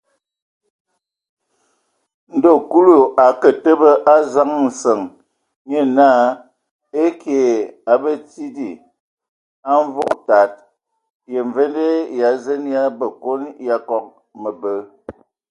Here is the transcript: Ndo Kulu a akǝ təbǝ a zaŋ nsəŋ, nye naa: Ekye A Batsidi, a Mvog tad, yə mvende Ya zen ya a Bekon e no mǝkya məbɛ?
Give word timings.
Ndo 2.35 2.51
Kulu 2.69 2.97
a 3.21 3.23
akǝ 3.31 3.49
təbǝ 3.63 3.89
a 4.13 4.15
zaŋ 4.33 4.49
nsəŋ, 4.67 4.99
nye 5.69 5.81
naa: 5.97 6.23
Ekye 7.03 7.39
A 7.91 7.93
Batsidi, 8.01 8.69
a 9.69 9.71
Mvog 9.85 10.11
tad, 10.27 10.51
yə 11.31 11.39
mvende 11.47 11.85
Ya 12.19 12.29
zen 12.43 12.63
ya 12.75 12.81
a 12.89 12.95
Bekon 12.99 13.41
e 13.63 13.65
no 13.67 13.75
mǝkya 13.85 13.97
məbɛ? 14.41 14.71